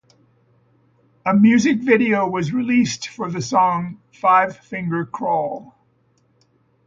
[1.27, 5.77] A music video was released for the song "Five Finger Crawl".